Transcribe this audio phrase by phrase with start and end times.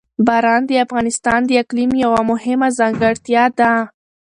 [0.27, 3.71] باران د افغانستان د اقلیم یوه مهمه ځانګړتیا ده.